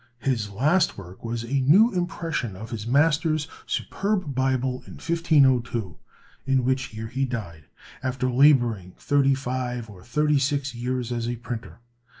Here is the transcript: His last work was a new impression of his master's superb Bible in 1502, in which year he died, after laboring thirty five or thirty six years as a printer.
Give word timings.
His 0.17 0.49
last 0.49 0.97
work 0.97 1.23
was 1.23 1.43
a 1.43 1.59
new 1.59 1.91
impression 1.93 2.55
of 2.55 2.71
his 2.71 2.87
master's 2.87 3.47
superb 3.67 4.33
Bible 4.33 4.81
in 4.87 4.93
1502, 4.93 5.95
in 6.47 6.65
which 6.65 6.91
year 6.91 7.05
he 7.05 7.23
died, 7.25 7.65
after 8.01 8.27
laboring 8.27 8.93
thirty 8.97 9.35
five 9.35 9.91
or 9.91 10.03
thirty 10.03 10.39
six 10.39 10.73
years 10.73 11.11
as 11.11 11.29
a 11.29 11.35
printer. 11.35 11.81